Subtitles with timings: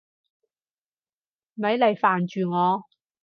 [1.53, 2.81] 咪嚟煩住我！